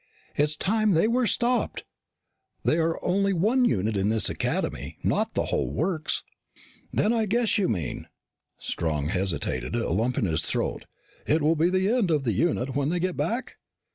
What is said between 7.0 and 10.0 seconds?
I guess you mean" Strong hesitated, a